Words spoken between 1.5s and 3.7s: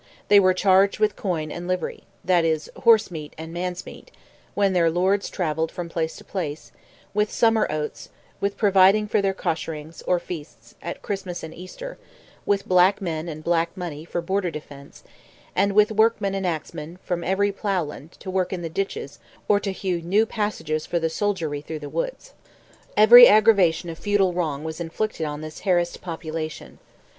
and livery—that is, horse meat and